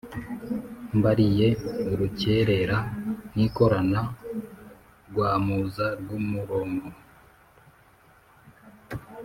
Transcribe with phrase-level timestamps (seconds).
[0.97, 1.47] Mbariye
[1.91, 2.77] urukerera
[3.35, 4.01] nikorana
[5.09, 6.87] Rwamuza rw’umuronko,